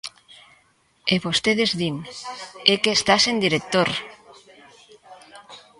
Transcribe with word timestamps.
E 1.13 1.15
vostedes 1.25 1.71
din: 1.81 1.95
é 2.71 2.75
que 2.83 2.91
está 2.97 3.15
sen 3.25 3.35
director. 3.45 3.89